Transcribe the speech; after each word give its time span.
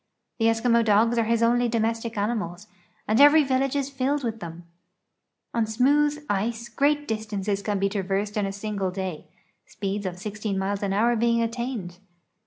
The 0.39 0.47
Eskimo 0.47 0.83
dogs 0.83 1.19
are 1.19 1.25
his 1.25 1.43
only 1.43 1.69
domestic 1.69 2.17
animals, 2.17 2.65
and 3.07 3.21
every 3.21 3.43
village 3.43 3.75
is 3.75 3.91
filled 3.91 4.23
with 4.23 4.39
tliem. 4.39 4.63
On 5.53 5.67
smooth 5.67 6.25
ice 6.27 6.69
great 6.69 7.07
distances 7.07 7.61
can 7.61 7.77
be 7.77 7.87
traversed 7.87 8.35
in 8.35 8.47
a 8.47 8.51
single 8.51 8.89
day, 8.89 9.27
speeds 9.67 10.07
of 10.07 10.17
16 10.17 10.57
miles 10.57 10.81
an 10.81 10.91
hour 10.91 11.15
being 11.15 11.43
attained. 11.43 11.99